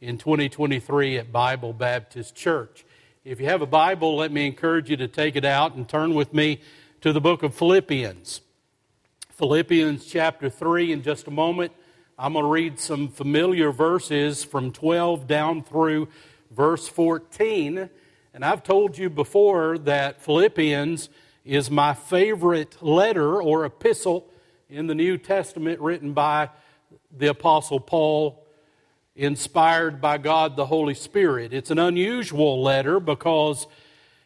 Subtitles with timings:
[0.00, 2.86] in 2023 at Bible Baptist Church.
[3.22, 6.14] If you have a Bible, let me encourage you to take it out and turn
[6.14, 6.60] with me
[7.02, 8.40] to the book of Philippians.
[9.32, 11.72] Philippians chapter 3 in just a moment.
[12.18, 16.08] I'm going to read some familiar verses from 12 down through
[16.50, 17.90] verse 14.
[18.32, 21.10] And I've told you before that Philippians
[21.44, 24.30] is my favorite letter or epistle
[24.70, 26.48] in the New Testament written by
[27.14, 28.46] the Apostle Paul,
[29.20, 31.52] inspired by God the Holy Spirit.
[31.52, 33.66] It's an unusual letter because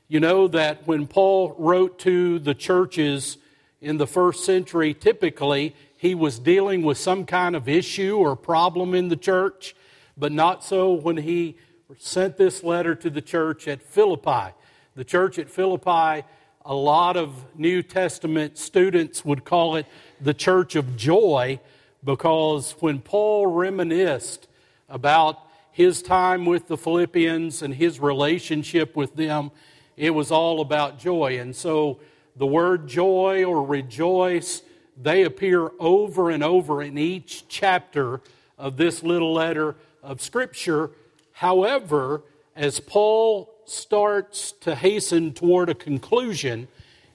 [0.07, 3.37] you know that when Paul wrote to the churches
[3.81, 8.95] in the first century, typically he was dealing with some kind of issue or problem
[8.95, 9.75] in the church,
[10.17, 11.57] but not so when he
[11.99, 14.55] sent this letter to the church at Philippi.
[14.95, 16.25] The church at Philippi,
[16.65, 19.87] a lot of New Testament students would call it
[20.21, 21.59] the church of joy
[22.05, 24.47] because when Paul reminisced
[24.89, 25.39] about
[25.71, 29.51] his time with the Philippians and his relationship with them,
[29.97, 31.39] it was all about joy.
[31.39, 31.99] And so
[32.37, 34.63] the word joy or rejoice,
[35.01, 38.21] they appear over and over in each chapter
[38.59, 40.91] of this little letter of Scripture.
[41.33, 42.23] However,
[42.55, 46.69] as Paul starts to hasten toward a conclusion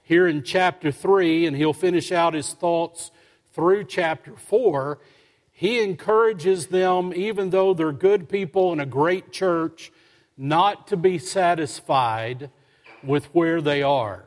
[0.04, 3.12] here in chapter 3, and he'll finish out his thoughts
[3.54, 5.00] through chapter 4,
[5.60, 9.92] he encourages them, even though they're good people in a great church,
[10.38, 12.50] not to be satisfied
[13.04, 14.24] with where they are.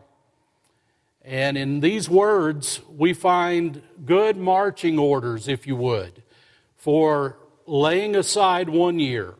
[1.23, 6.23] And in these words, we find good marching orders, if you would,
[6.77, 9.35] for laying aside one year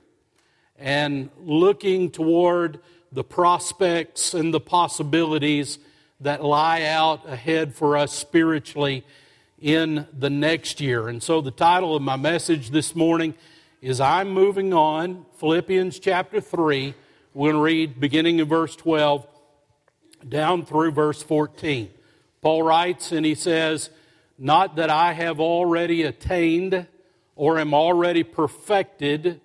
[0.79, 2.81] and looking toward
[3.13, 5.79] the prospects and the possibilities
[6.21, 9.05] that lie out ahead for us spiritually
[9.63, 11.09] in the next year.
[11.09, 13.35] And so the title of my message this morning
[13.81, 16.95] is I'm Moving On, Philippians chapter 3.
[17.33, 19.27] We're going to read beginning in verse 12
[20.29, 21.91] down through verse 14.
[22.43, 23.91] Paul writes and he says,
[24.37, 26.89] Not that I have already attained
[27.37, 29.41] or am already perfected,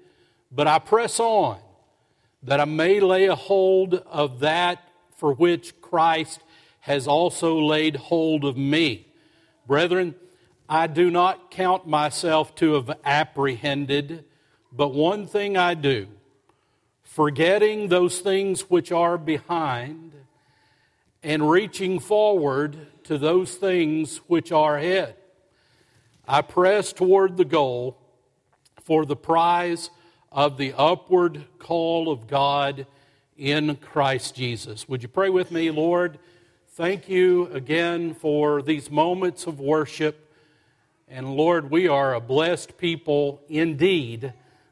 [0.52, 1.60] but I press on
[2.42, 4.84] that I may lay a hold of that
[5.16, 6.42] for which Christ
[6.80, 9.07] has also laid hold of me.
[9.68, 10.16] Brethren,
[10.70, 14.24] I do not count myself to have apprehended,
[14.72, 16.08] but one thing I do,
[17.04, 20.14] forgetting those things which are behind
[21.22, 25.16] and reaching forward to those things which are ahead.
[26.26, 27.98] I press toward the goal
[28.84, 29.90] for the prize
[30.32, 32.88] of the upward call of God
[33.38, 34.88] in Christ Jesus.
[34.88, 36.20] Would you pray with me, Lord?
[36.78, 40.32] Thank you again for these moments of worship.
[41.08, 44.32] And Lord, we are a blessed people indeed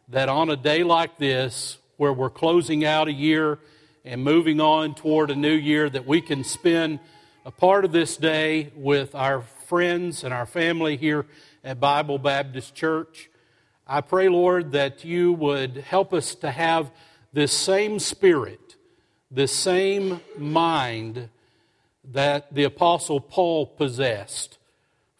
[0.09, 3.57] that on a day like this, where we're closing out a year
[4.03, 6.99] and moving on toward a new year, that we can spend
[7.43, 11.25] a part of this day with our friends and our family here
[11.63, 13.31] at Bible Baptist Church.
[13.87, 16.91] I pray, Lord, that you would help us to have
[17.33, 18.75] this same spirit,
[19.31, 21.29] this same mind
[22.11, 24.57] that the Apostle Paul possessed.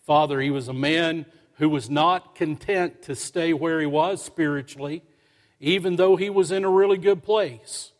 [0.05, 1.25] Father, he was a man
[1.57, 5.01] who was not content to stay where he was spiritually,
[5.59, 7.91] even though he was in a really good place.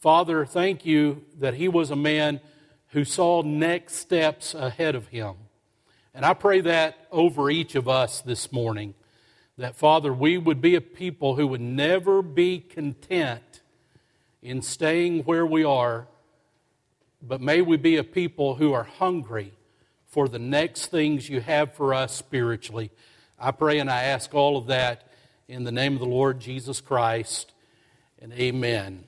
[0.00, 2.40] Father, thank you that he was a man
[2.88, 5.34] who saw next steps ahead of him.
[6.14, 8.94] And I pray that over each of us this morning,
[9.58, 13.62] that Father, we would be a people who would never be content
[14.42, 16.06] in staying where we are
[17.26, 19.52] but may we be a people who are hungry
[20.06, 22.90] for the next things you have for us spiritually.
[23.38, 25.10] I pray and I ask all of that
[25.48, 27.52] in the name of the Lord Jesus Christ,
[28.20, 29.04] and amen.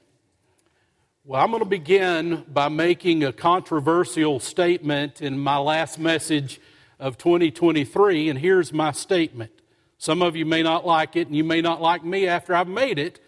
[1.24, 6.60] Well, I'm going to begin by making a controversial statement in my last message
[6.98, 9.52] of 2023, and here's my statement.
[9.98, 12.68] Some of you may not like it, and you may not like me after I've
[12.68, 13.20] made it,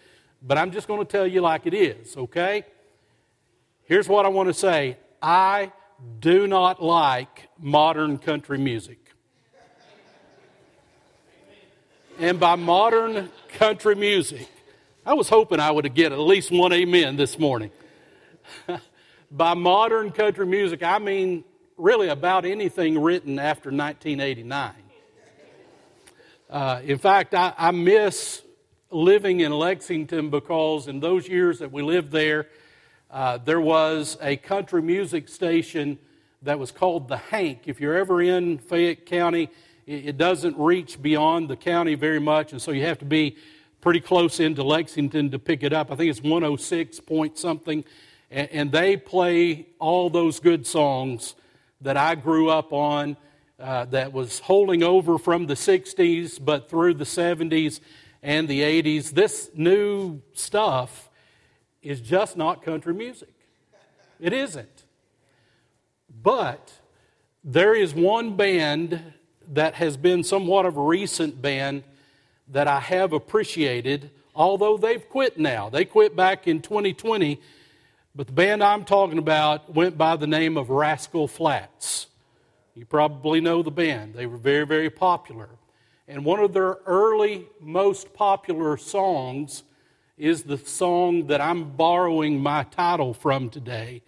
[0.42, 2.64] but I'm just going to tell you like it is, okay?
[3.88, 5.72] Here's what I want to say I
[6.20, 8.98] do not like modern country music.
[12.18, 14.46] And by modern country music,
[15.06, 17.70] I was hoping I would get at least one amen this morning.
[19.30, 21.42] by modern country music, I mean
[21.78, 24.72] really about anything written after 1989.
[26.50, 28.42] Uh, in fact, I, I miss
[28.90, 32.48] living in Lexington because in those years that we lived there,
[33.10, 35.98] uh, there was a country music station
[36.42, 37.62] that was called the Hank.
[37.66, 39.48] If you're ever in Fayette County,
[39.86, 43.36] it, it doesn't reach beyond the county very much, and so you have to be
[43.80, 45.90] pretty close into Lexington to pick it up.
[45.90, 47.84] I think it's 106 point something.
[48.30, 51.34] And, and they play all those good songs
[51.80, 53.16] that I grew up on
[53.58, 57.80] uh, that was holding over from the 60s, but through the 70s
[58.22, 59.12] and the 80s.
[59.12, 61.07] This new stuff
[61.82, 63.32] is just not country music.
[64.20, 64.84] It isn't.
[66.22, 66.72] But
[67.44, 69.12] there is one band
[69.52, 71.84] that has been somewhat of a recent band
[72.48, 75.68] that I have appreciated, although they've quit now.
[75.68, 77.40] They quit back in 2020,
[78.14, 82.06] but the band I'm talking about went by the name of Rascal Flatts.
[82.74, 84.14] You probably know the band.
[84.14, 85.48] They were very, very popular.
[86.06, 89.62] And one of their early, most popular songs
[90.18, 94.02] is the song that I'm borrowing my title from today.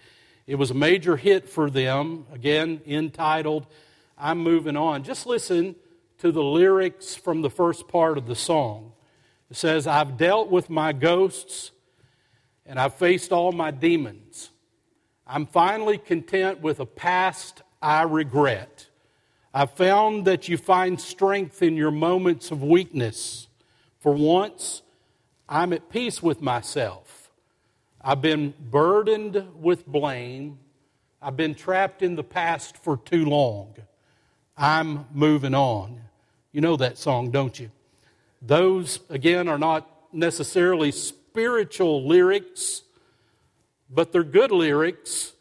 [0.47, 3.67] It was a major hit for them, again, entitled
[4.19, 5.03] I'm Moving On.
[5.05, 5.77] Just listen
[6.19, 8.93] to the lyrics from the first part of the song.
[9.51, 11.71] It says, I've dealt with my ghosts
[12.67, 14.51] and I've faced all my demons.
[15.27, 18.89] I'm finally content with a past I regret.
[19.55, 23.49] I've found that you find strength in your moments of weakness.
[24.01, 24.83] For once,
[25.53, 27.29] I'm at peace with myself.
[28.01, 30.61] I've been burdened with blame.
[31.21, 33.75] I've been trapped in the past for too long.
[34.57, 36.03] I'm moving on.
[36.53, 37.73] You know that song, don't you?
[38.41, 42.83] Those, again, are not necessarily spiritual lyrics,
[43.91, 45.33] but they're good lyrics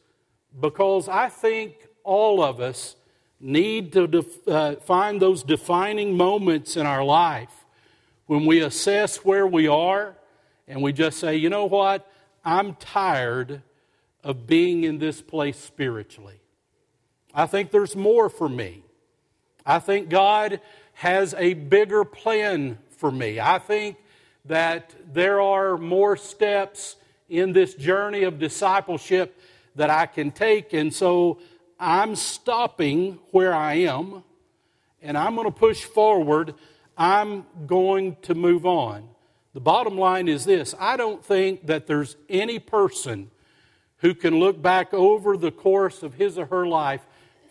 [0.60, 2.96] because I think all of us
[3.40, 7.60] need to def- uh, find those defining moments in our life
[8.30, 10.16] when we assess where we are
[10.68, 12.08] and we just say, you know what?
[12.46, 13.64] I'm tired
[14.24, 16.40] of being in this place spiritually.
[17.34, 18.84] I think there's more for me.
[19.66, 20.62] I think God
[20.94, 23.40] has a bigger plan for me.
[23.40, 23.98] I think
[24.46, 26.98] that there are more steps
[27.30, 29.42] in this journey of discipleship
[29.74, 30.74] that I can take.
[30.74, 31.40] And so
[31.80, 34.24] I'm stopping where I am
[35.02, 36.54] and I'm going to push forward.
[37.00, 39.08] I'm going to move on.
[39.54, 43.32] The bottom line is this I don't think that there's any person
[43.98, 47.02] who can look back over the course of his or her life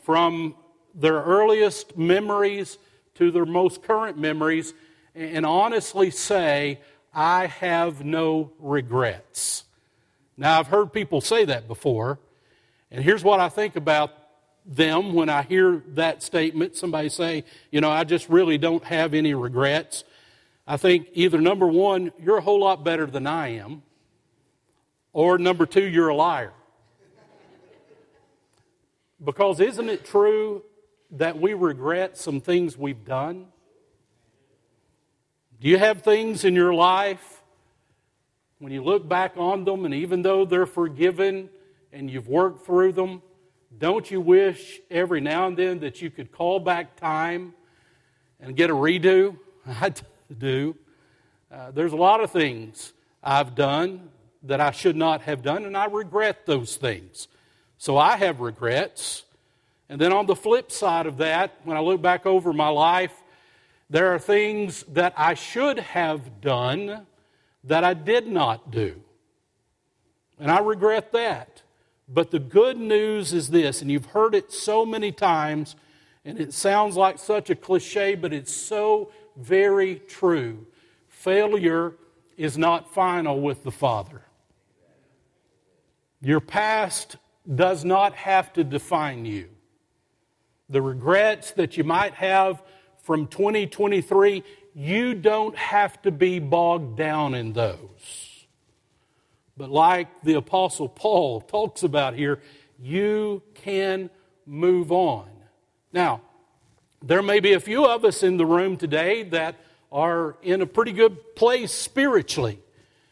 [0.05, 0.55] from
[0.95, 2.79] their earliest memories
[3.15, 4.75] to their most current memories
[5.15, 6.81] and honestly say,
[7.13, 9.65] I have no regrets.
[10.37, 12.19] Now, I've heard people say that before,
[12.91, 14.13] and here's what I think about
[14.69, 16.77] them when I hear that statement.
[16.77, 20.05] Somebody say, you know, I just really don't have any regrets.
[20.67, 23.83] I think either number one, you're a whole lot better than I am,
[25.15, 26.53] or number two, you're a liar.
[29.25, 30.63] Because isn't it true
[31.13, 33.47] that we regret some things we've done?
[35.61, 37.43] Do you have things in your life
[38.59, 41.49] when you look back on them and even though they're forgiven
[41.93, 43.23] and you've worked through them,
[43.77, 47.53] don't you wish every now and then that you could call back time
[48.41, 49.37] and get a redo?
[49.67, 49.93] I
[50.37, 50.77] do.
[51.51, 52.93] Uh, there's a lot of things
[53.23, 54.09] I've done
[54.45, 57.29] that I should not have done, and I regret those things.
[57.77, 59.25] So I have regrets.
[59.89, 63.13] And then on the flip side of that, when I look back over my life,
[63.91, 67.07] there are things that I should have done
[67.65, 69.01] that I did not do.
[70.39, 71.63] And I regret that.
[72.09, 75.77] But the good news is this, and you've heard it so many times,
[76.25, 80.67] and it sounds like such a cliche, but it's so very true.
[81.09, 81.95] Failure
[82.37, 84.23] is not final with the Father.
[86.21, 87.17] Your past
[87.55, 89.49] does not have to define you.
[90.69, 92.63] The regrets that you might have
[93.03, 94.43] from 2023,
[94.75, 98.28] you don't have to be bogged down in those.
[99.59, 102.41] But like the Apostle Paul talks about here,
[102.81, 104.09] you can
[104.47, 105.29] move on.
[105.93, 106.23] Now,
[107.03, 109.57] there may be a few of us in the room today that
[109.91, 112.61] are in a pretty good place spiritually.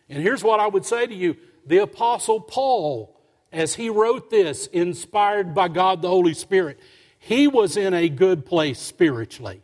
[0.09, 1.37] And here's what I would say to you
[1.67, 6.79] the Apostle Paul, as he wrote this, inspired by God the Holy Spirit,
[7.19, 9.63] he was in a good place spiritually.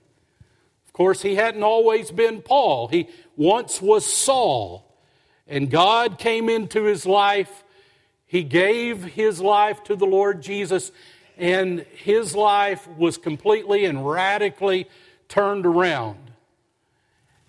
[0.87, 2.89] Of course, he hadn't always been Paul.
[2.89, 4.92] He once was Saul.
[5.53, 7.63] And God came into his life.
[8.25, 10.91] He gave his life to the Lord Jesus,
[11.37, 14.89] and his life was completely and radically
[15.29, 16.31] turned around.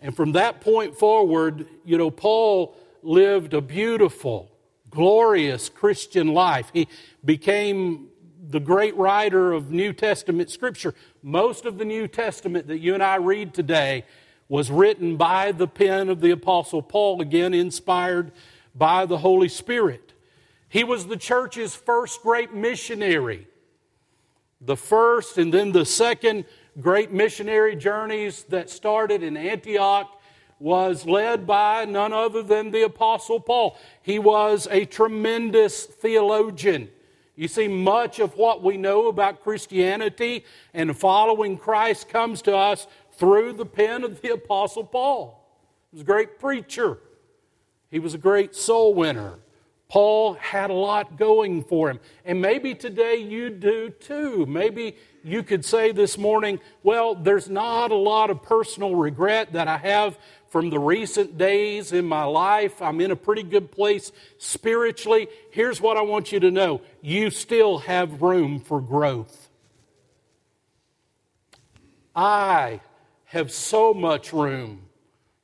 [0.02, 4.52] And from that point forward, you know, Paul lived a beautiful,
[4.90, 6.72] glorious Christian life.
[6.74, 6.90] He
[7.24, 8.10] became
[8.50, 10.94] the great writer of New Testament scripture.
[11.22, 14.04] Most of the New Testament that you and I read today
[14.48, 18.32] was written by the pen of the Apostle Paul, again inspired
[18.76, 20.14] by the Holy Spirit.
[20.70, 23.48] He was the church's first great missionary.
[24.60, 26.46] The first and then the second
[26.80, 30.20] great missionary journeys that started in Antioch
[30.60, 33.78] was led by none other than the Apostle Paul.
[34.02, 36.90] He was a tremendous theologian.
[37.36, 42.88] You see, much of what we know about Christianity and following Christ comes to us
[43.24, 45.48] through the pen of the Apostle Paul.
[45.92, 46.98] He was a great preacher,
[47.90, 49.40] he was a great soul winner.
[49.88, 52.02] Paul had a lot going for him.
[52.26, 54.46] And maybe today you do too.
[54.46, 59.70] Maybe you could say this morning, well, there's not a lot of personal regret that
[59.70, 60.18] I have
[60.50, 62.82] from the recent days in my life.
[62.82, 65.30] I'm in a pretty good place spiritually.
[65.52, 69.48] Here's what I want you to know you still have room for growth.
[72.16, 72.82] I
[73.34, 74.80] have so much room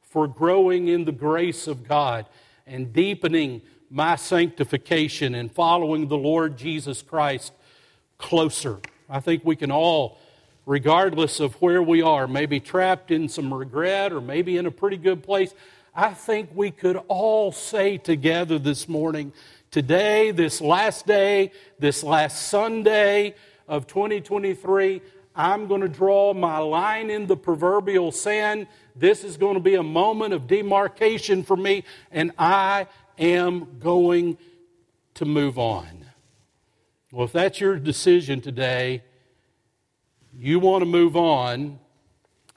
[0.03, 2.27] for growing in the grace of God
[2.67, 7.51] and deepening my sanctification and following the Lord Jesus Christ
[8.19, 8.79] closer.
[9.09, 10.19] I think we can all
[10.67, 14.97] regardless of where we are, maybe trapped in some regret or maybe in a pretty
[14.97, 15.55] good place,
[15.95, 19.33] I think we could all say together this morning,
[19.71, 23.33] today, this last day, this last Sunday
[23.67, 25.01] of 2023,
[25.39, 28.67] I'm going to draw my line in the proverbial sand.
[28.93, 34.37] This is going to be a moment of demarcation for me, and I am going
[35.13, 36.03] to move on.
[37.13, 39.01] Well, if that's your decision today,
[40.37, 41.79] you want to move on,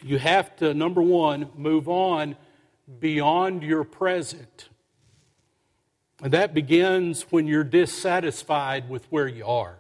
[0.03, 2.35] you have to, number one, move on
[2.99, 4.69] beyond your present.
[6.21, 9.79] And that begins when you're dissatisfied with where you are.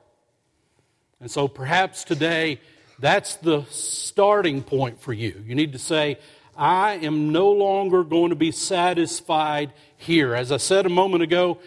[1.21, 2.61] And so perhaps today,
[3.02, 5.44] that's the starting point for you.
[5.47, 6.18] You need to say,
[6.56, 10.35] I am no longer going to be satisfied here.
[10.35, 11.59] As I said a moment ago,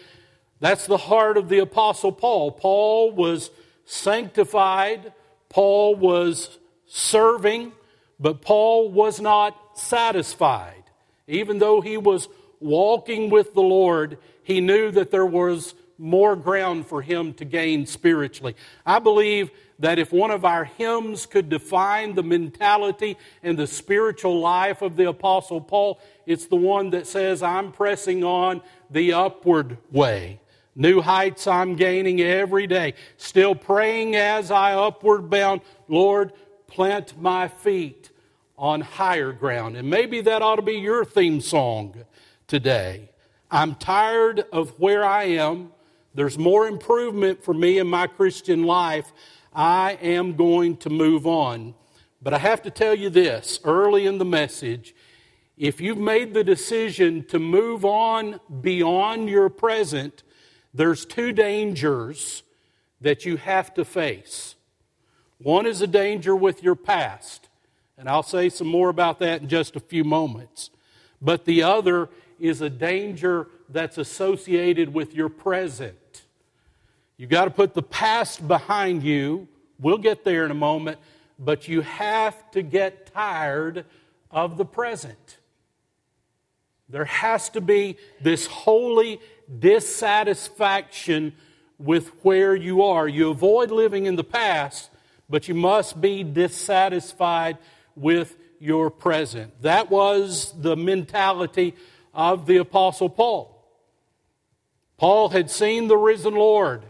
[0.58, 2.50] that's the heart of the Apostle Paul.
[2.50, 3.50] Paul was
[3.84, 5.12] sanctified
[5.48, 7.72] Paul was serving,
[8.20, 10.84] but Paul was not satisfied.
[11.26, 12.28] Even though he was
[12.60, 17.86] walking with the Lord, he knew that there was more ground for him to gain
[17.86, 18.54] spiritually.
[18.84, 24.40] I believe that if one of our hymns could define the mentality and the spiritual
[24.40, 29.78] life of the Apostle Paul, it's the one that says, I'm pressing on the upward
[29.90, 30.40] way.
[30.74, 32.94] New heights I'm gaining every day.
[33.16, 36.32] Still praying as I upward bound, Lord,
[36.66, 38.10] plant my feet
[38.58, 39.76] on higher ground.
[39.76, 41.94] And maybe that ought to be your theme song
[42.46, 43.10] today.
[43.50, 45.72] I'm tired of where I am.
[46.14, 49.12] There's more improvement for me in my Christian life.
[49.56, 51.74] I am going to move on.
[52.20, 54.94] But I have to tell you this early in the message
[55.56, 60.22] if you've made the decision to move on beyond your present,
[60.74, 62.42] there's two dangers
[63.00, 64.54] that you have to face.
[65.38, 67.48] One is a danger with your past,
[67.96, 70.68] and I'll say some more about that in just a few moments.
[71.22, 75.96] But the other is a danger that's associated with your present.
[77.18, 79.48] You've got to put the past behind you.
[79.78, 80.98] We'll get there in a moment,
[81.38, 83.86] but you have to get tired
[84.30, 85.38] of the present.
[86.88, 89.20] There has to be this holy
[89.58, 91.34] dissatisfaction
[91.78, 93.08] with where you are.
[93.08, 94.90] You avoid living in the past,
[95.28, 97.58] but you must be dissatisfied
[97.94, 99.62] with your present.
[99.62, 101.74] That was the mentality
[102.14, 103.52] of the Apostle Paul.
[104.96, 106.84] Paul had seen the risen Lord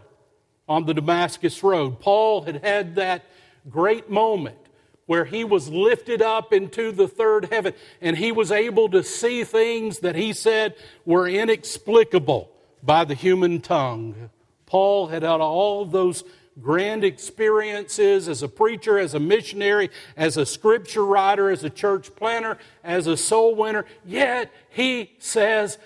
[0.67, 1.99] on the Damascus Road.
[1.99, 3.23] Paul had had that
[3.69, 4.57] great moment
[5.05, 9.43] where he was lifted up into the third heaven and he was able to see
[9.43, 12.51] things that he said were inexplicable
[12.83, 14.29] by the human tongue.
[14.65, 16.25] Paul had had all those
[16.61, 22.13] grand experiences as a preacher, as a missionary, as a scripture writer, as a church
[22.15, 25.77] planner, as a soul winner, yet he says,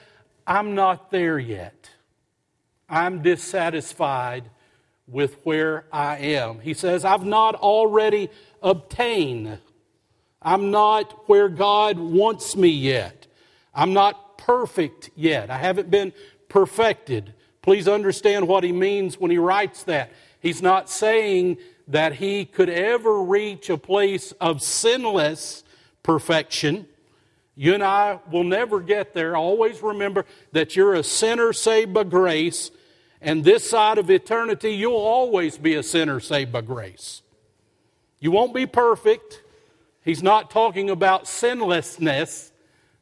[0.47, 1.89] I'm not there yet.
[2.89, 4.49] I'm dissatisfied
[5.11, 6.59] with where I am.
[6.59, 8.29] He says, I've not already
[8.63, 9.59] obtained.
[10.41, 13.27] I'm not where God wants me yet.
[13.75, 15.49] I'm not perfect yet.
[15.49, 16.13] I haven't been
[16.49, 17.33] perfected.
[17.61, 20.11] Please understand what he means when he writes that.
[20.39, 25.63] He's not saying that he could ever reach a place of sinless
[26.03, 26.87] perfection.
[27.55, 29.35] You and I will never get there.
[29.35, 32.71] Always remember that you're a sinner saved by grace
[33.21, 37.21] and this side of eternity, you'll always be a sinner saved by grace.
[38.19, 39.43] You won't be perfect.
[40.03, 42.51] He's not talking about sinlessness,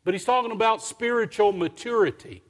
[0.04, 2.44] but he's talking about spiritual maturity.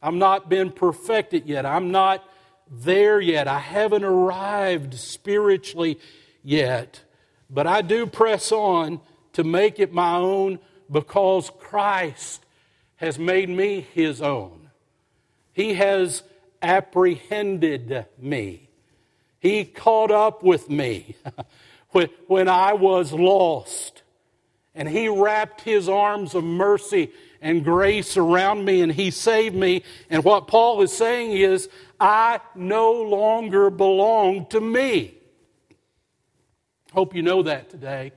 [0.00, 1.66] I'm not been perfected yet.
[1.66, 2.22] I'm not
[2.70, 3.48] there yet.
[3.48, 5.98] I haven't arrived spiritually
[6.42, 7.00] yet.
[7.50, 9.00] But I do press on
[9.32, 10.60] to make it my own
[10.90, 12.44] because Christ
[12.96, 14.70] has made me his own.
[15.52, 16.22] He has
[16.64, 18.68] apprehended me.
[19.38, 21.16] He caught up with me
[22.26, 24.02] when I was lost.
[24.74, 29.84] And He wrapped His arms of mercy and grace around me and He saved me.
[30.08, 31.68] And what Paul is saying is,
[32.00, 35.14] I no longer belong to me.
[36.92, 38.12] Hope you know that today.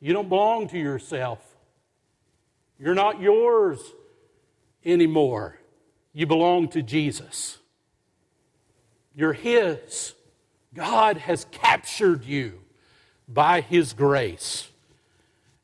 [0.00, 1.38] You don't belong to yourself.
[2.78, 3.78] You're not yours
[4.84, 5.58] anymore.
[6.12, 7.58] You belong to Jesus.
[9.16, 10.14] You're His.
[10.74, 12.60] God has captured you
[13.26, 14.68] by His grace.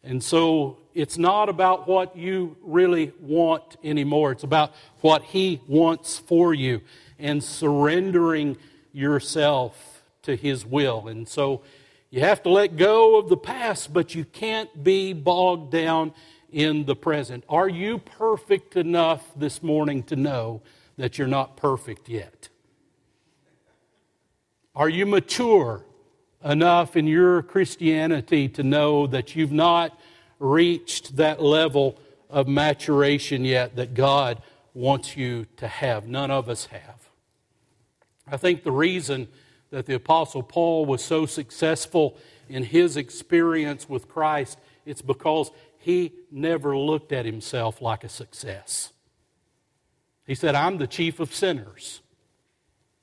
[0.03, 4.33] And so it's not about what you really want anymore.
[4.33, 6.81] It's about what He wants for you
[7.19, 8.57] and surrendering
[8.93, 11.07] yourself to His will.
[11.07, 11.63] And so
[12.11, 16.13] you have to let go of the past, but you can't be bogged down
[16.51, 17.45] in the present.
[17.49, 20.63] Are you perfect enough this morning to know
[20.97, 22.49] that you're not perfect yet?
[24.75, 25.85] Are you mature
[26.45, 29.99] enough in your Christianity to know that you've not
[30.39, 31.99] reached that level
[32.31, 34.43] of maturation yet that God
[34.75, 36.09] wants you to have?
[36.09, 37.11] None of us have.
[38.27, 39.29] I think the reason
[39.71, 42.17] that the Apostle Paul was so successful
[42.49, 48.93] in his experience with Christ, it's because he never looked at himself like a success.
[50.27, 52.02] He said, I'm the chief of sinners.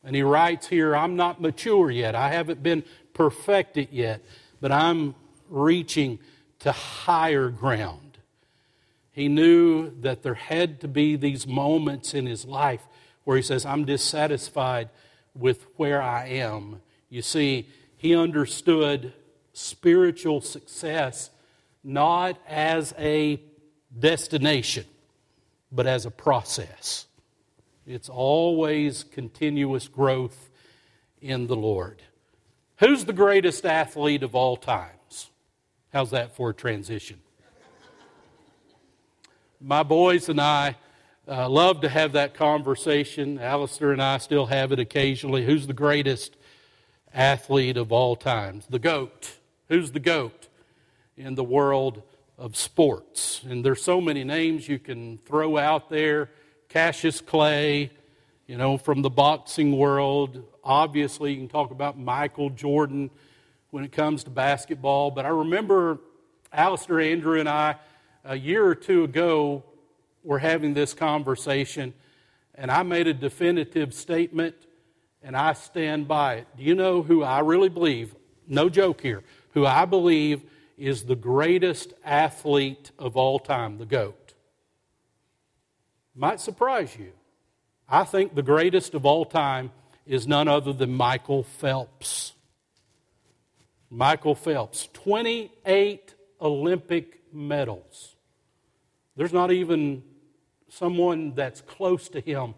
[0.03, 2.15] And he writes here, I'm not mature yet.
[2.15, 4.23] I haven't been perfected yet,
[4.61, 5.15] but I'm
[5.49, 6.19] reaching
[6.59, 8.17] to higher ground.
[9.11, 12.87] He knew that there had to be these moments in his life
[13.25, 14.89] where he says, I'm dissatisfied
[15.35, 16.81] with where I am.
[17.09, 19.13] You see, he understood
[19.53, 21.29] spiritual success
[21.83, 23.41] not as a
[23.97, 24.85] destination,
[25.71, 27.05] but as a process.
[27.89, 30.51] It's always continuous growth
[31.21, 32.03] in the Lord.
[32.77, 35.31] Who's the greatest athlete of all times?
[35.91, 37.19] How's that for a transition?
[39.59, 40.75] My boys and I
[41.27, 43.39] uh, love to have that conversation.
[43.39, 45.43] Alistair and I still have it occasionally.
[45.43, 46.37] Who's the greatest
[47.11, 48.67] athlete of all times?
[48.69, 49.31] The GOAT.
[49.67, 50.47] Who's the GOAT
[51.17, 52.03] in the world
[52.37, 53.41] of sports?
[53.49, 56.29] And there's so many names you can throw out there.
[56.69, 57.89] Cassius Clay,
[58.45, 60.43] you know, from the boxing world.
[60.63, 63.09] Obviously, you can talk about Michael Jordan
[63.71, 65.09] when it comes to basketball.
[65.09, 65.97] But I remember
[66.53, 67.77] Alistair, Andrew, and I,
[68.23, 69.63] a year or two ago,
[70.23, 71.91] were having this conversation,
[72.53, 74.55] and I made a definitive statement,
[75.23, 76.47] and I stand by it.
[76.55, 78.13] Do you know who I really believe,
[78.47, 80.43] no joke here, who I believe
[80.77, 84.28] is the greatest athlete of all time, the GOAT?
[86.19, 87.13] Might surprise you.
[87.87, 89.71] I think the greatest of all time
[90.05, 92.33] is none other than Michael Phelps.
[93.89, 98.17] Michael Phelps, 28 Olympic medals.
[99.15, 100.03] There's not even
[100.67, 102.53] someone that's close to him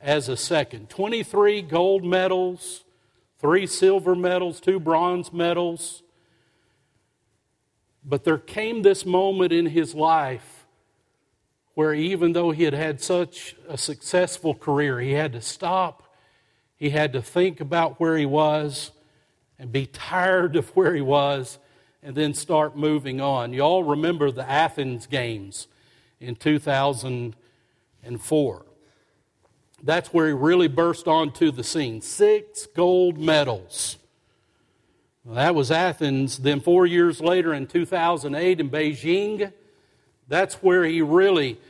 [0.00, 0.88] as a second.
[0.88, 2.82] 23 gold medals,
[3.38, 6.02] three silver medals, two bronze medals.
[8.02, 10.61] But there came this moment in his life
[11.74, 16.02] where even though he had had such a successful career, he had to stop,
[16.76, 18.90] he had to think about where he was
[19.58, 21.58] and be tired of where he was
[22.02, 23.52] and then start moving on.
[23.52, 25.68] You all remember the Athens Games
[26.20, 28.66] in 2004.
[29.84, 32.00] That's where he really burst onto the scene.
[32.00, 33.96] Six gold medals.
[35.24, 36.38] Well, that was Athens.
[36.38, 39.52] Then, four years later in 2008 in Beijing,
[40.32, 41.60] that's where he really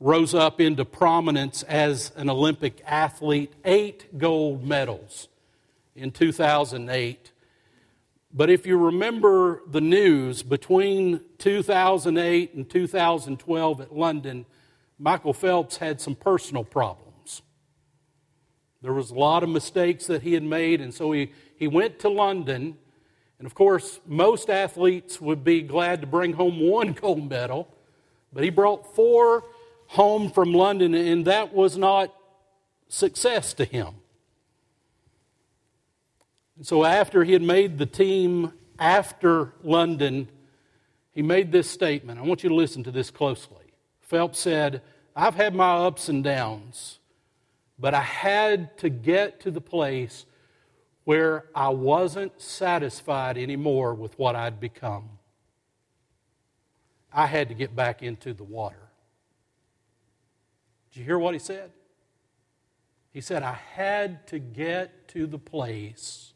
[0.00, 5.28] rose up into prominence as an Olympic athlete, eight gold medals
[5.94, 7.30] in 2008.
[8.34, 14.46] But if you remember the news between 2008 and 2012 at London,
[14.98, 17.42] Michael Phelps had some personal problems.
[18.82, 22.00] There was a lot of mistakes that he had made, and so he, he went
[22.00, 22.78] to London.
[23.38, 27.68] And of course, most athletes would be glad to bring home one gold medal.
[28.32, 29.44] But he brought four
[29.86, 32.14] home from London, and that was not
[32.88, 33.94] success to him.
[36.56, 40.28] And so, after he had made the team after London,
[41.12, 42.18] he made this statement.
[42.18, 43.72] I want you to listen to this closely.
[44.00, 44.82] Phelps said,
[45.16, 46.98] I've had my ups and downs,
[47.78, 50.26] but I had to get to the place
[51.04, 55.17] where I wasn't satisfied anymore with what I'd become.
[57.12, 58.88] I had to get back into the water.
[60.90, 61.70] Did you hear what he said?
[63.12, 66.32] He said, I had to get to the place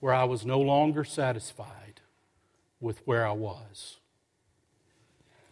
[0.00, 2.00] where I was no longer satisfied
[2.80, 3.98] with where I was.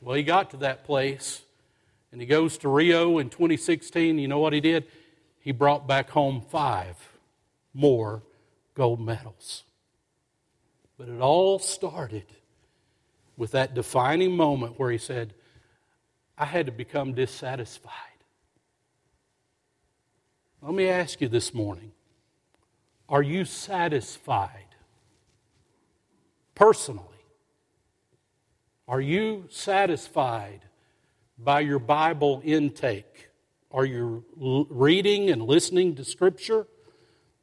[0.01, 1.43] Well, he got to that place
[2.13, 4.19] and he goes to Rio in 2016.
[4.19, 4.87] You know what he did?
[5.41, 6.97] He brought back home five
[7.75, 8.23] more
[8.75, 9.65] gold medals.
[10.97, 12.25] But it all started
[13.37, 15.35] with that defining moment where he said,
[16.39, 17.93] I had to become dissatisfied.
[20.63, 21.93] Let me ask you this morning
[23.09, 24.75] are you satisfied
[26.55, 27.05] personally?
[28.89, 30.63] Are you satisfied
[31.39, 33.31] by your Bible intake?
[33.71, 36.67] Are you reading and listening to Scripture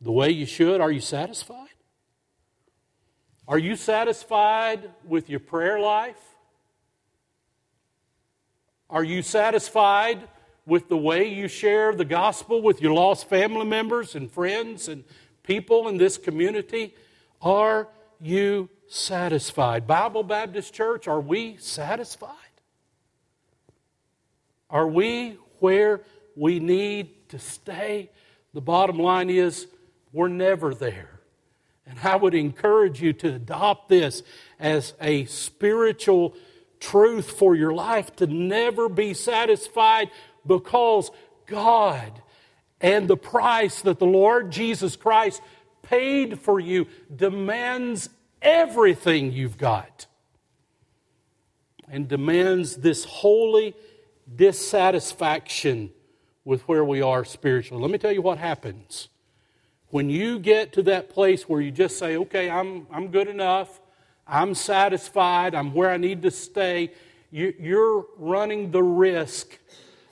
[0.02, 0.82] the way you should?
[0.82, 1.63] Are you satisfied?
[3.48, 6.22] Are you satisfied with your prayer life?
[8.90, 10.28] Are you satisfied
[10.66, 15.04] with the way you share the gospel with your lost family members and friends and
[15.44, 16.96] people in this community?
[17.42, 17.90] Are
[18.22, 19.88] you satisfied?
[19.88, 22.30] Bible Baptist Church, are we satisfied?
[24.70, 26.02] Are we where
[26.36, 28.10] we need to stay?
[28.54, 29.68] The bottom line is
[30.14, 31.13] we're never there.
[31.86, 34.24] And I would encourage you to adopt this
[34.60, 36.36] as a spiritual
[36.80, 40.10] truth for your life to never be satisfied
[40.46, 41.12] because
[41.46, 42.22] God
[42.82, 45.42] and the price that the Lord Jesus Christ
[45.82, 48.10] paid for you demands
[48.42, 50.08] everything you've got
[51.88, 53.76] and demands this holy
[54.36, 55.92] dissatisfaction
[56.44, 57.82] with where we are spiritually.
[57.82, 59.10] Let me tell you what happens.
[59.94, 63.80] When you get to that place where you just say, okay, I'm, I'm good enough,
[64.26, 66.94] I'm satisfied, I'm where I need to stay,
[67.30, 69.60] you, you're running the risk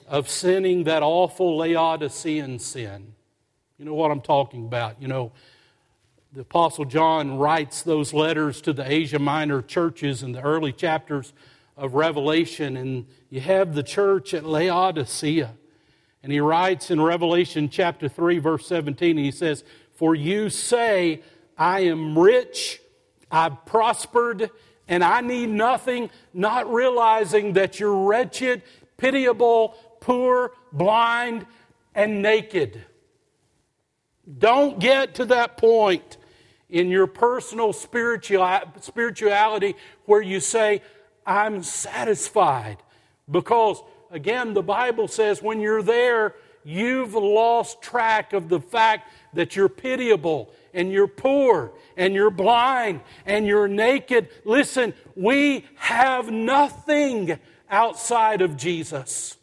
[0.06, 3.12] of sinning that awful Laodicean sin.
[3.76, 5.02] You know what I'm talking about.
[5.02, 5.32] You know,
[6.32, 11.32] the Apostle John writes those letters to the Asia Minor churches in the early chapters
[11.76, 15.54] of Revelation, and you have the church at Laodicea.
[16.22, 21.22] And he writes in Revelation chapter 3, verse 17, he says, For you say,
[21.58, 22.80] I am rich,
[23.30, 24.50] I've prospered,
[24.86, 28.62] and I need nothing, not realizing that you're wretched,
[28.96, 31.46] pitiable, poor, blind,
[31.94, 32.84] and naked.
[34.38, 36.16] Don't get to that point
[36.68, 39.74] in your personal spirituality
[40.06, 40.82] where you say,
[41.26, 42.78] I'm satisfied.
[43.30, 43.82] Because,
[44.12, 49.68] again, the Bible says when you're there, you've lost track of the fact that you're
[49.68, 54.28] pitiable and you're poor and you're blind and you're naked.
[54.44, 59.36] Listen, we have nothing outside of Jesus.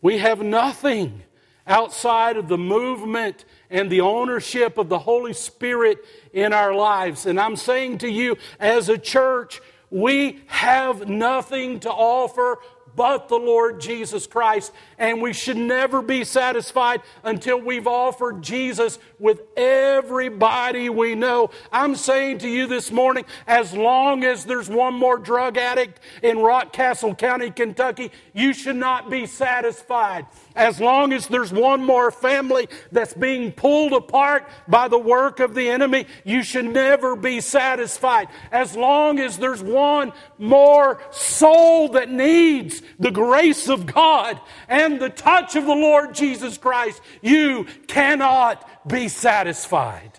[0.00, 1.22] We have nothing
[1.66, 5.98] outside of the movement and the ownership of the Holy Spirit
[6.32, 7.26] in our lives.
[7.26, 12.58] And I'm saying to you, as a church, we have nothing to offer
[12.94, 14.72] but the Lord Jesus Christ.
[14.98, 21.50] And we should never be satisfied until we've offered Jesus with everybody we know.
[21.72, 26.38] I'm saying to you this morning, as long as there's one more drug addict in
[26.38, 30.26] Rockcastle County, Kentucky, you should not be satisfied.
[30.56, 35.54] As long as there's one more family that's being pulled apart by the work of
[35.54, 38.28] the enemy, you should never be satisfied.
[38.50, 45.10] As long as there's one more soul that needs the grace of God and the
[45.10, 50.18] touch of the Lord Jesus Christ, you cannot be satisfied.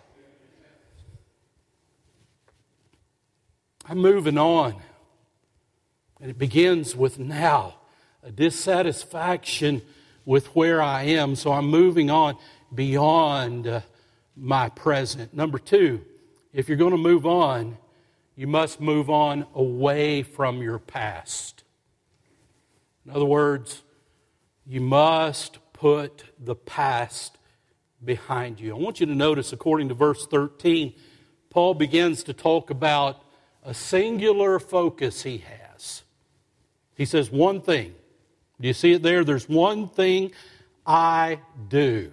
[3.85, 4.75] I'm moving on.
[6.21, 7.77] And it begins with now,
[8.21, 9.81] a dissatisfaction
[10.25, 12.37] with where I am, so I'm moving on
[12.75, 13.81] beyond uh,
[14.35, 15.33] my present.
[15.33, 16.05] Number two,
[16.53, 17.77] if you're going to move on,
[18.35, 21.63] you must move on away from your past.
[23.05, 23.81] In other words,
[24.69, 27.39] you must put the past
[28.05, 28.75] behind you.
[28.75, 30.93] I want you to notice, according to verse 13,
[31.49, 33.23] Paul begins to talk about
[33.63, 36.03] a singular focus he has.
[36.93, 37.95] He says, One thing
[38.61, 39.23] do you see it there?
[39.23, 40.33] There's one thing
[40.85, 42.11] I do.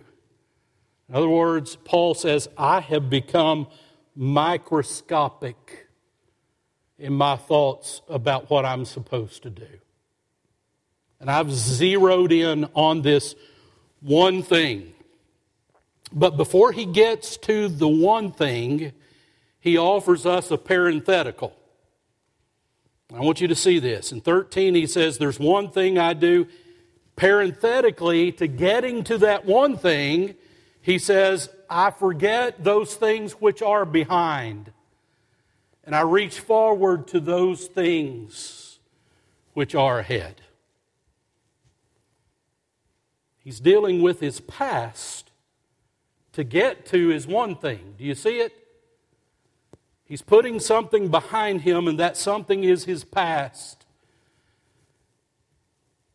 [1.11, 3.67] In other words, Paul says, I have become
[4.15, 5.89] microscopic
[6.99, 9.69] in my thoughts about what I'm supposed to do.
[11.27, 13.35] And I've zeroed in on this
[14.01, 14.93] one thing.
[16.13, 18.93] But before he gets to the one thing,
[19.59, 21.53] he offers us a parenthetical.
[23.13, 24.13] I want you to see this.
[24.13, 26.47] In 13, he says, There's one thing I do.
[27.17, 30.37] Parenthetically, to getting to that one thing,
[30.81, 34.71] he says, I forget those things which are behind,
[35.83, 38.79] and I reach forward to those things
[39.55, 40.43] which are ahead.
[43.47, 45.31] He's dealing with his past.
[46.33, 47.95] To get to is one thing.
[47.97, 48.53] Do you see it?
[50.05, 53.87] He's putting something behind him, and that something is his past.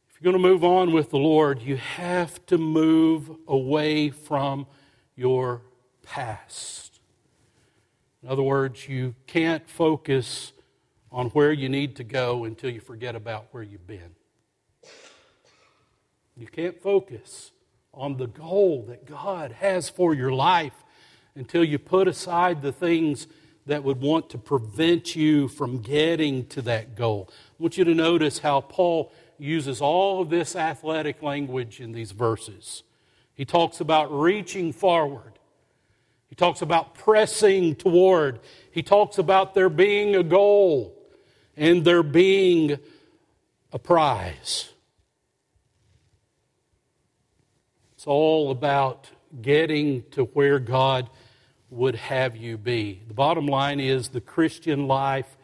[0.09, 4.67] If you're going to move on with the Lord, you have to move away from
[5.15, 5.61] your
[6.03, 6.99] past.
[8.21, 10.51] In other words, you can't focus
[11.13, 14.15] on where you need to go until you forget about where you've been.
[16.41, 17.51] You can't focus
[17.93, 20.73] on the goal that God has for your life
[21.35, 23.27] until you put aside the things
[23.67, 27.29] that would want to prevent you from getting to that goal.
[27.31, 32.11] I want you to notice how Paul uses all of this athletic language in these
[32.11, 32.81] verses.
[33.35, 35.33] He talks about reaching forward,
[36.27, 38.39] he talks about pressing toward,
[38.71, 40.97] he talks about there being a goal
[41.55, 42.79] and there being
[43.71, 44.70] a prize.
[48.01, 49.11] It's all about
[49.43, 51.07] getting to where God
[51.69, 52.99] would have you be.
[53.07, 55.37] The bottom line is the Christian life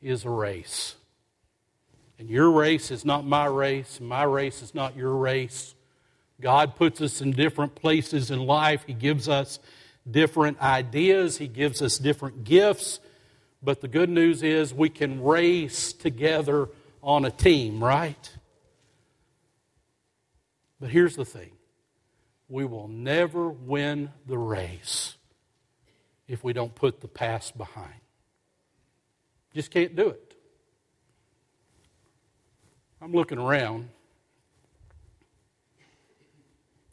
[0.00, 0.94] is a race.
[2.16, 5.74] And your race is not my race, my race is not your race.
[6.40, 8.84] God puts us in different places in life.
[8.86, 9.58] He gives us
[10.08, 13.00] different ideas, He gives us different gifts.
[13.60, 16.68] But the good news is we can race together
[17.02, 18.30] on a team, right?
[20.78, 21.57] But here's the thing
[22.48, 25.16] we will never win the race
[26.26, 28.00] if we don't put the past behind.
[29.54, 30.34] Just can't do it.
[33.00, 33.90] I'm looking around.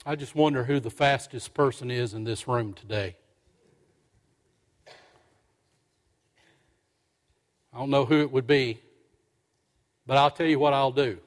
[0.05, 3.15] I just wonder who the fastest person is in this room today.
[7.73, 8.79] I don't know who it would be,
[10.05, 11.17] but I'll tell you what I'll do.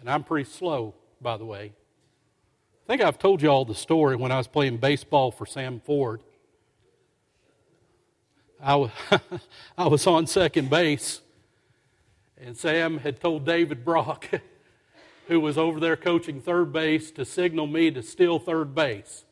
[0.00, 1.72] And I'm pretty slow, by the way.
[2.84, 5.80] I think I've told you all the story when I was playing baseball for Sam
[5.80, 6.22] Ford.
[8.60, 8.90] I was,
[9.78, 11.22] I was on second base,
[12.36, 14.28] and Sam had told David Brock,
[15.28, 19.24] who was over there coaching third base, to signal me to steal third base.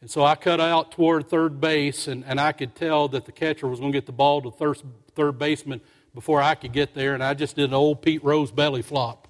[0.00, 3.32] And so I cut out toward third base, and, and I could tell that the
[3.32, 4.82] catcher was going to get the ball to third,
[5.14, 5.80] third baseman
[6.12, 9.28] before I could get there, and I just did an old Pete Rose belly flop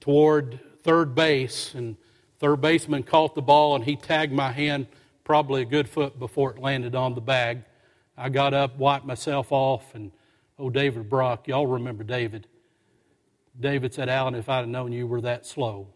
[0.00, 1.98] toward third base, and
[2.38, 4.86] third baseman caught the ball, and he tagged my hand
[5.24, 7.64] probably a good foot before it landed on the bag.
[8.16, 10.12] I got up, wiped myself off, and
[10.58, 12.46] oh, David Brock, y'all remember David.
[13.58, 15.88] David said, Alan, if I'd have known you were that slow.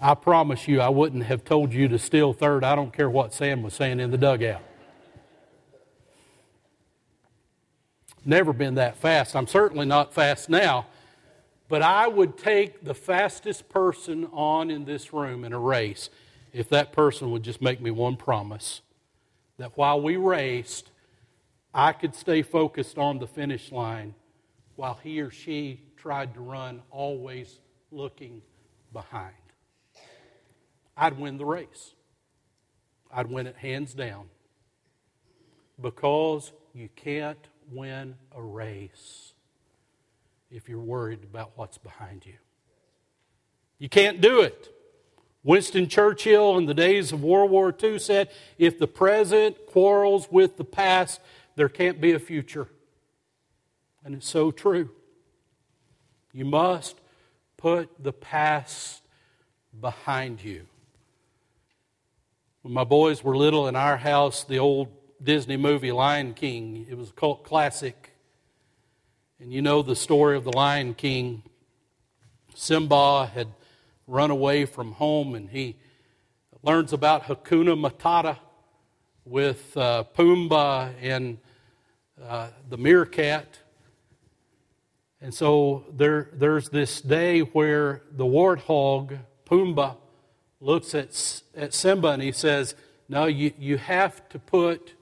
[0.00, 2.62] I promise you, I wouldn't have told you to steal third.
[2.62, 4.62] I don't care what Sam was saying in the dugout.
[8.24, 9.34] Never been that fast.
[9.34, 10.86] I'm certainly not fast now.
[11.68, 16.08] But I would take the fastest person on in this room in a race
[16.52, 18.80] if that person would just make me one promise
[19.58, 20.90] that while we raced,
[21.74, 24.14] I could stay focused on the finish line
[24.76, 28.40] while he or she tried to run, always looking
[28.92, 29.34] behind.
[30.96, 31.94] I'd win the race.
[33.12, 34.26] I'd win it hands down.
[35.80, 39.34] Because you can't win a race
[40.50, 42.34] if you're worried about what's behind you.
[43.78, 44.74] You can't do it.
[45.44, 50.56] Winston Churchill in the days of World War II said, if the present quarrels with
[50.56, 51.20] the past,
[51.54, 52.68] there can't be a future.
[54.04, 54.90] And it's so true.
[56.32, 57.00] You must
[57.56, 59.02] put the past
[59.80, 60.66] behind you.
[62.62, 64.88] When my boys were little in our house, the old
[65.22, 68.12] Disney movie Lion King, it was a cult classic.
[69.40, 71.44] And you know the story of the Lion King.
[72.56, 73.46] Simba had
[74.08, 75.76] run away from home, and he
[76.64, 78.36] learns about Hakuna Matata
[79.24, 81.38] with uh, Pumbaa and
[82.20, 83.60] uh, the meerkat.
[85.20, 89.98] And so there, there's this day where the warthog, Pumbaa,
[90.60, 92.74] looks at, at Simba and he says,
[93.08, 94.94] No, you, you have to put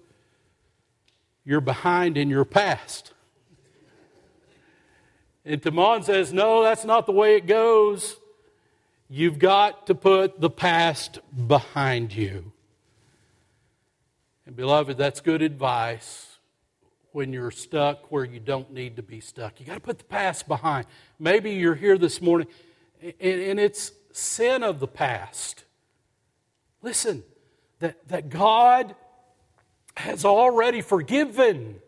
[1.43, 3.15] your behind in your past.
[5.47, 8.17] And Timon says, No, that's not the way it goes.
[9.09, 12.53] You've got to put the past behind you.
[14.45, 16.39] And, beloved, that's good advice
[17.13, 19.61] when you're stuck where you don't need to be stuck.
[19.61, 20.87] You've got to put the past behind.
[21.19, 22.49] Maybe you're here this morning
[23.01, 25.65] and it's sin of the past.
[26.83, 27.23] Listen,
[27.79, 28.95] that, that God
[29.97, 31.81] has already forgiven.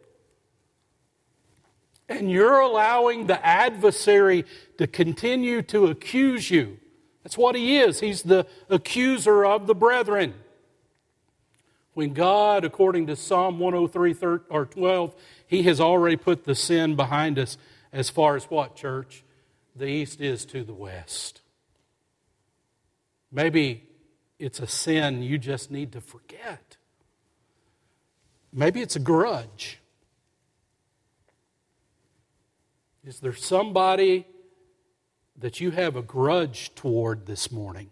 [2.08, 4.44] And you're allowing the adversary
[4.78, 6.78] to continue to accuse you.
[7.22, 8.00] That's what he is.
[8.00, 10.34] He's the accuser of the brethren.
[11.92, 15.14] When God, according to Psalm 103 or 12,
[15.46, 17.58] he has already put the sin behind us
[17.92, 19.24] as far as what, church?
[19.74, 21.42] The east is to the west.
[23.30, 23.84] Maybe
[24.38, 26.76] it's a sin you just need to forget.
[28.52, 29.80] Maybe it's a grudge.
[33.04, 34.26] Is there somebody
[35.38, 37.90] that you have a grudge toward this morning?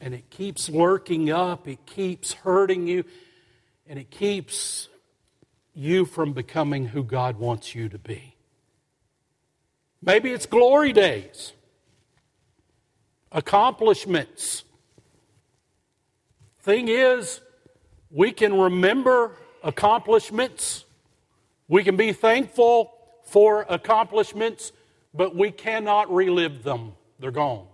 [0.00, 3.04] And it keeps working up, it keeps hurting you,
[3.86, 4.88] and it keeps
[5.74, 8.36] you from becoming who God wants you to be.
[10.02, 11.52] Maybe it's glory days,
[13.32, 14.64] accomplishments.
[16.60, 17.40] Thing is,
[18.10, 20.83] we can remember accomplishments,
[21.68, 22.92] we can be thankful
[23.24, 24.72] for accomplishments,
[25.12, 26.92] but we cannot relive them.
[27.18, 27.66] They're gone.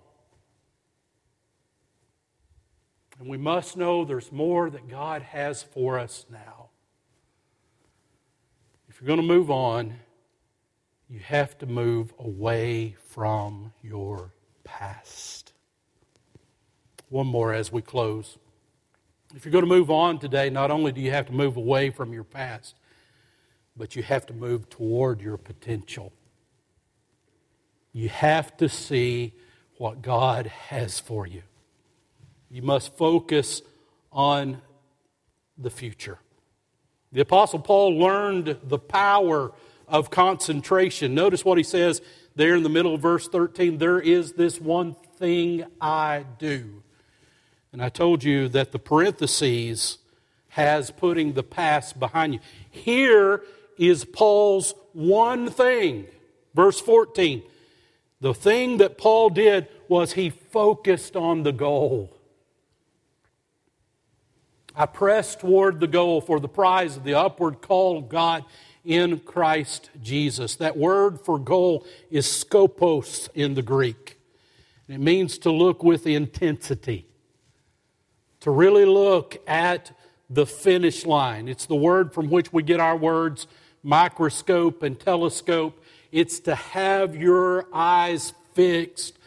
[3.18, 6.70] And we must know there's more that God has for us now.
[8.88, 9.94] If you're going to move on,
[11.09, 14.33] you have to move away from your
[14.64, 15.53] past.
[17.09, 18.38] One more as we close.
[19.35, 21.90] If you're going to move on today, not only do you have to move away
[21.90, 22.76] from your past,
[23.77, 26.13] but you have to move toward your potential.
[27.93, 29.33] You have to see
[29.79, 31.43] what God has for you.
[32.51, 33.63] You must focus
[34.13, 34.61] on
[35.57, 36.19] the future.
[37.13, 39.53] The Apostle Paul learned the power
[39.89, 41.15] of concentration.
[41.15, 42.01] Notice what he says
[42.37, 46.83] there in the middle of verse 13 there is this one thing I do.
[47.73, 49.99] And I told you that the parentheses
[50.49, 52.41] has putting the past behind you.
[52.71, 53.43] Here
[53.81, 56.07] is Paul's one thing.
[56.55, 57.43] Verse 14.
[58.21, 62.14] The thing that Paul did was he focused on the goal.
[64.77, 68.45] I press toward the goal for the prize of the upward call of God
[68.85, 70.57] in Christ Jesus.
[70.57, 74.19] That word for goal is skopos in the Greek.
[74.88, 77.07] It means to look with intensity,
[78.40, 79.93] to really look at
[80.29, 81.49] the finish line.
[81.49, 83.47] It's the word from which we get our words
[83.83, 85.83] microscope and telescope.
[86.12, 89.19] It's to have your eyes fixed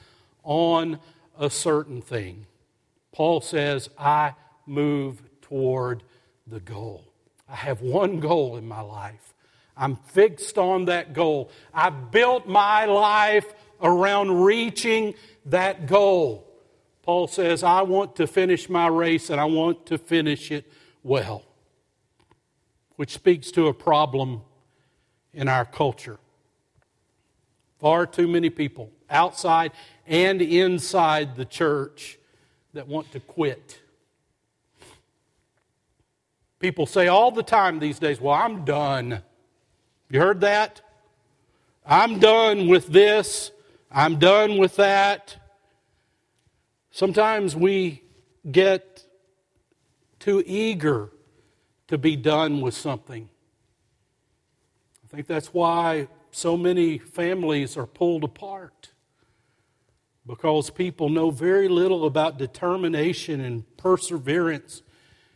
[0.43, 0.99] on
[1.39, 2.45] a certain thing.
[3.11, 4.33] Paul says, I
[4.65, 6.03] move toward
[6.47, 7.05] the goal.
[7.47, 9.33] I have one goal in my life.
[9.75, 11.49] I'm fixed on that goal.
[11.73, 16.47] I built my life around reaching that goal.
[17.01, 20.71] Paul says, I want to finish my race and I want to finish it
[21.03, 21.43] well,
[23.03, 24.41] which speaks to a problem
[25.33, 26.17] in our culture.
[27.81, 29.73] Far too many people outside
[30.07, 32.17] and inside the church
[32.73, 33.81] that want to quit.
[36.59, 39.21] People say all the time these days, Well, I'm done.
[40.09, 40.79] You heard that?
[41.85, 43.51] I'm done with this.
[43.91, 45.35] I'm done with that.
[46.89, 48.01] Sometimes we
[48.49, 49.03] get
[50.19, 51.09] too eager
[51.87, 53.29] to be done with something.
[55.03, 58.89] I think that's why so many families are pulled apart
[60.25, 64.81] because people know very little about determination and perseverance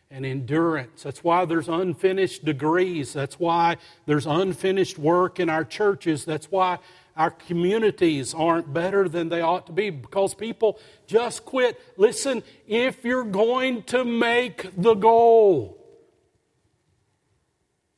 [0.09, 1.03] and endurance.
[1.03, 3.13] That's why there's unfinished degrees.
[3.13, 6.23] That's why there's unfinished work in our churches.
[6.23, 6.79] That's why
[7.17, 11.79] our communities aren't better than they ought to be because people just quit.
[11.97, 15.77] Listen, if you're going to make the goal,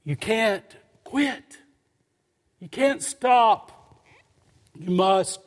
[0.10, 0.66] you can't
[1.04, 1.60] quit.
[2.60, 4.02] You can't stop.
[4.74, 5.40] You must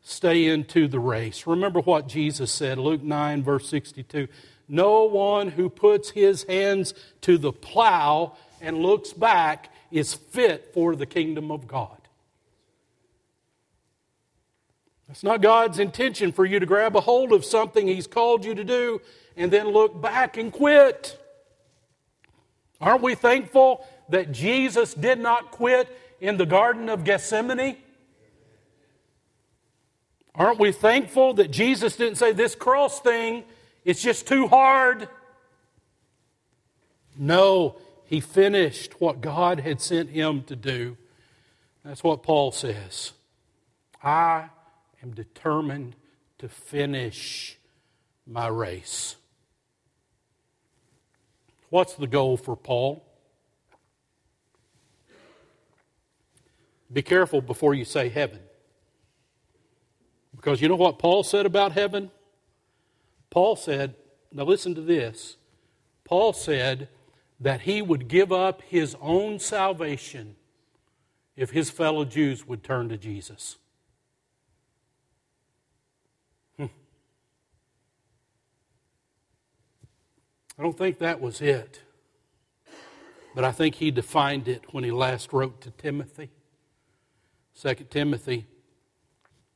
[0.00, 1.46] stay into the race.
[1.46, 4.26] Remember what Jesus said, Luke 9, verse 62.
[4.66, 10.96] No one who puts his hands to the plow and looks back is fit for
[10.96, 11.96] the kingdom of God.
[15.10, 18.56] It's not God's intention for you to grab a hold of something He's called you
[18.56, 19.00] to do
[19.36, 21.20] and then look back and quit.
[22.82, 25.88] Aren't we thankful that Jesus did not quit
[26.20, 27.76] in the Garden of Gethsemane?
[30.34, 33.44] Aren't we thankful that Jesus didn't say, This cross thing,
[33.84, 35.08] it's just too hard?
[37.16, 37.76] No,
[38.06, 40.96] he finished what God had sent him to do.
[41.84, 43.12] That's what Paul says.
[44.02, 44.48] I
[45.02, 45.96] am determined
[46.38, 47.58] to finish
[48.26, 49.16] my race.
[51.70, 53.04] What's the goal for Paul?
[56.92, 58.40] Be careful before you say heaven.
[60.36, 62.10] Because you know what Paul said about heaven?
[63.30, 63.94] Paul said,
[64.32, 65.36] now listen to this.
[66.04, 66.88] Paul said
[67.40, 70.36] that he would give up his own salvation
[71.36, 73.56] if his fellow Jews would turn to Jesus.
[76.58, 76.66] Hmm.
[80.58, 81.80] I don't think that was it.
[83.34, 86.30] But I think he defined it when he last wrote to Timothy.
[87.60, 88.46] 2 Timothy,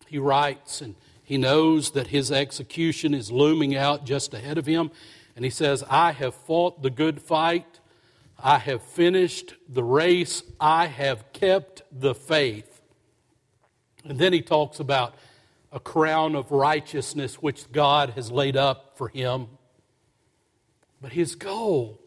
[0.07, 4.91] he writes, and he knows that his execution is looming out just ahead of him.
[5.35, 7.81] And he says, I have fought the good fight.
[8.39, 10.43] I have finished the race.
[10.61, 12.81] I have kept the faith.
[14.05, 15.15] And then he talks about
[15.73, 19.49] a crown of righteousness which God has laid up for him.
[21.01, 22.01] But his goal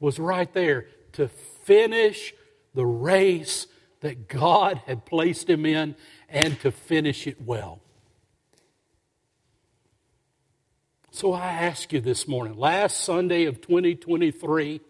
[0.00, 2.34] was right there to finish
[2.74, 3.66] the race
[4.04, 5.96] that God had placed him in
[6.28, 7.80] and to finish it well.
[11.10, 14.82] So I ask you this morning, last Sunday of 2023,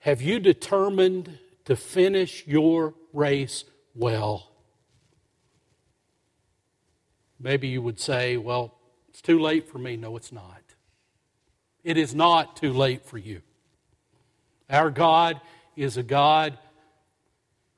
[0.00, 3.64] have you determined to finish your race
[3.94, 4.50] well?
[7.38, 8.74] Maybe you would say, well,
[9.08, 9.96] it's too late for me.
[9.96, 10.60] No, it's not.
[11.84, 13.40] It is not too late for you.
[14.68, 15.40] Our God
[15.74, 16.58] is a God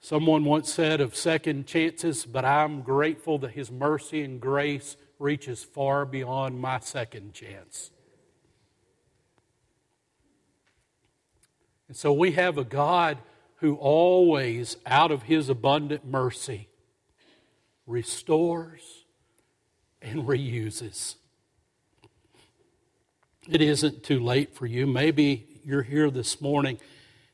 [0.04, 5.62] Someone once said of second chances, but I'm grateful that His mercy and grace reaches
[5.62, 7.92] far beyond my second chance.
[11.86, 13.18] And so we have a God
[13.58, 16.68] who always, out of His abundant mercy,
[17.86, 19.04] restores
[20.00, 21.14] and reuses.
[23.48, 24.84] It isn't too late for you.
[24.84, 26.80] Maybe you're here this morning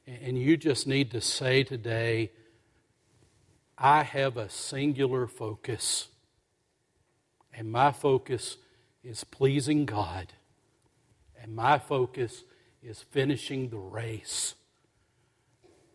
[0.07, 2.31] and you just need to say today,
[3.79, 6.09] I have a singular focus,
[7.55, 8.57] and my focus
[9.05, 10.33] is pleasing God,
[11.41, 12.43] and my focus
[12.83, 14.55] is finishing the race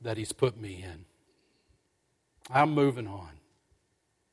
[0.02, 1.06] that He's put me in.
[2.50, 3.32] I'm moving on.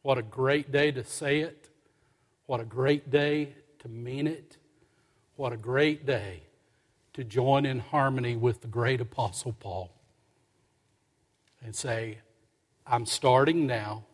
[0.02, 1.68] What a great day to say it.
[2.46, 4.58] What a great day to mean it.
[5.34, 6.42] What a great day
[7.14, 9.90] to join in harmony with the great Apostle Paul
[11.62, 12.18] and say,
[12.90, 14.04] I'm starting now.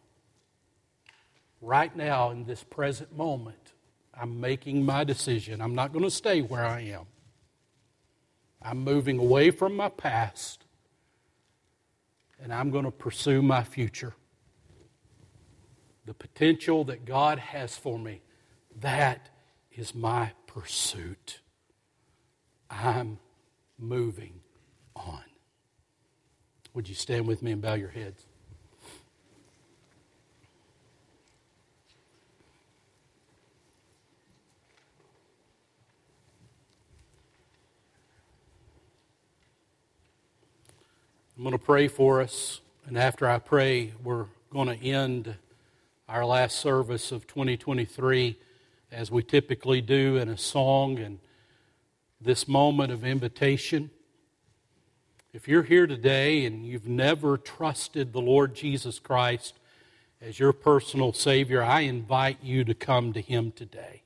[1.62, 3.72] Right now, in this present moment,
[4.12, 5.62] I'm making my decision.
[5.62, 7.06] I'm not going to stay where I am.
[8.60, 10.64] I'm moving away from my past,
[12.38, 14.14] and I'm going to pursue my future.
[16.04, 18.20] The potential that God has for me,
[18.80, 19.30] that
[19.72, 21.40] is my pursuit.
[22.68, 23.18] I'm
[23.78, 24.40] moving
[24.94, 25.24] on.
[26.74, 28.26] Would you stand with me and bow your heads?
[41.36, 45.34] I'm going to pray for us, and after I pray, we're going to end
[46.08, 48.38] our last service of 2023
[48.90, 51.18] as we typically do in a song and
[52.22, 53.90] this moment of invitation.
[55.34, 59.58] If you're here today and you've never trusted the Lord Jesus Christ
[60.22, 64.04] as your personal Savior, I invite you to come to Him today.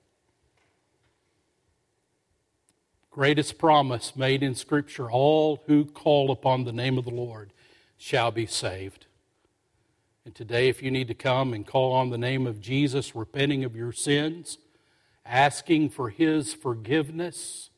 [3.11, 7.53] Greatest promise made in Scripture all who call upon the name of the Lord
[7.97, 9.07] shall be saved.
[10.25, 13.65] And today, if you need to come and call on the name of Jesus, repenting
[13.65, 14.59] of your sins,
[15.27, 17.71] asking for His forgiveness,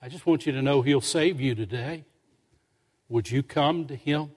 [0.00, 2.04] I just want you to know He'll save you today.
[3.08, 4.30] Would you come to Him?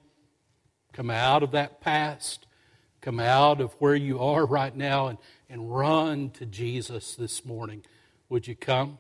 [0.93, 2.47] Come out of that past,
[3.01, 7.84] come out of where you are right now, and, and run to Jesus this morning.
[8.30, 8.97] Would you come?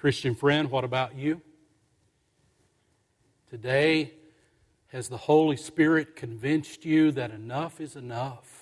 [0.00, 1.40] Christian friend, what about you?
[3.50, 4.12] Today,
[4.88, 8.58] has the Holy Spirit convinced you that enough is enough?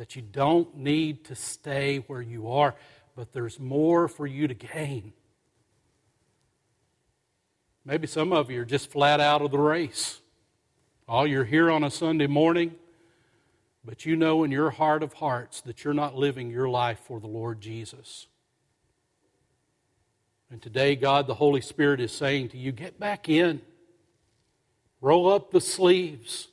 [0.00, 2.74] that you don't need to stay where you are,
[3.14, 5.12] but there's more for you to gain.
[7.84, 10.22] Maybe some of you are just flat out of the race.
[11.06, 12.76] All you're here on a Sunday morning,
[13.84, 17.20] but you know in your heart of hearts that you're not living your life for
[17.20, 18.26] the Lord Jesus.
[20.50, 23.62] And today, God, the Holy Spirit is saying to you, get back in.
[25.00, 26.48] Roll up the sleeves.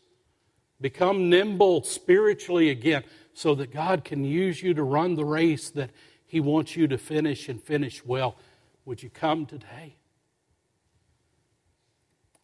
[0.80, 5.90] Become nimble spiritually again so that God can use you to run the race that
[6.28, 8.36] He wants you to finish and finish well.
[8.86, 9.96] Would you come today?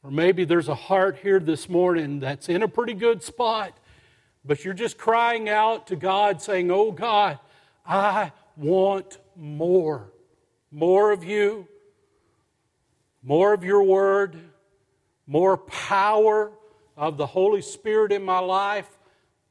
[0.03, 3.77] Or maybe there's a heart here this morning that's in a pretty good spot,
[4.43, 7.37] but you're just crying out to God, saying, Oh God,
[7.85, 10.12] I want more.
[10.73, 11.67] More of you,
[13.21, 14.35] more of your word,
[15.27, 16.51] more power
[16.97, 18.89] of the Holy Spirit in my life.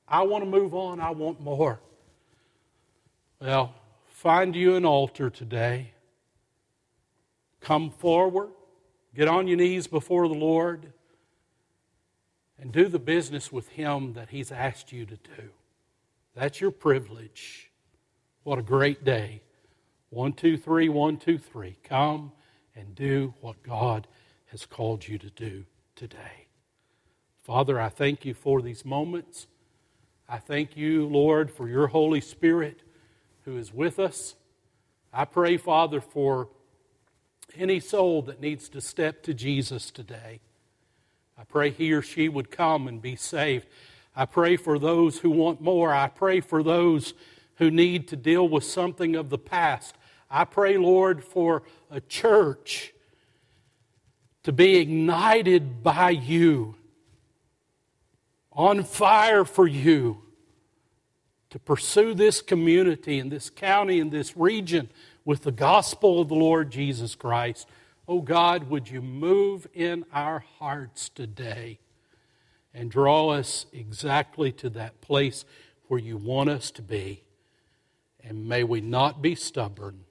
[0.09, 0.99] I want to move on.
[0.99, 1.81] I want more.
[3.41, 3.73] Well,
[4.09, 5.93] find you an altar today.
[7.61, 8.51] Come forward.
[9.15, 10.93] Get on your knees before the Lord
[12.59, 15.51] and do the business with Him that He's asked you to do.
[16.35, 17.71] That's your privilege.
[18.43, 19.43] What a great day.
[20.13, 21.79] One, two, three, one, two, three.
[21.85, 22.33] Come
[22.77, 24.07] and do what God
[24.51, 25.65] has called you to do
[25.97, 26.49] today.
[27.41, 29.47] Father, I thank you for these moments.
[30.29, 32.83] I thank you, Lord, for your Holy Spirit
[33.47, 34.35] who is with us.
[35.15, 36.51] I pray, Father, for
[37.57, 40.41] any soul that needs to step to Jesus today.
[41.39, 43.67] I pray he or she would come and be saved.
[44.15, 45.95] I pray for those who want more.
[45.95, 47.15] I pray for those
[47.57, 49.97] who need to deal with something of the past.
[50.35, 52.95] I pray, Lord, for a church
[54.45, 56.75] to be ignited by you,
[58.51, 60.23] on fire for you,
[61.51, 64.89] to pursue this community and this county and this region
[65.27, 67.69] with the gospel of the Lord Jesus Christ.
[68.09, 71.79] Oh God, would you move in our hearts today
[72.73, 75.45] and draw us exactly to that place
[75.89, 77.23] where you want us to be?
[78.25, 80.05] And may we not be stubborn,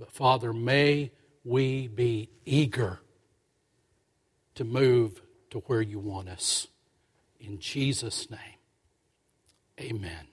[0.00, 1.12] but Father, may
[1.44, 3.00] we be eager
[4.54, 6.68] to move to where you want us.
[7.38, 8.58] In Jesus' name,
[9.78, 10.26] amen.